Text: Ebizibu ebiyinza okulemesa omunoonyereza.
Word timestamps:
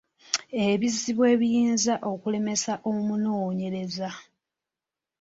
Ebizibu 0.67 1.23
ebiyinza 1.33 1.93
okulemesa 2.11 2.73
omunoonyereza. 2.89 4.09